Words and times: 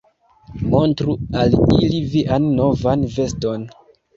Montru 0.71 1.13
al 1.43 1.53
ili 1.81 2.01
vian 2.15 2.51
novan 2.59 3.07
veston. 3.19 3.71